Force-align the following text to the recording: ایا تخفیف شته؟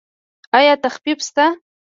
ایا 0.57 0.73
تخفیف 0.83 1.19
شته؟ 1.27 1.45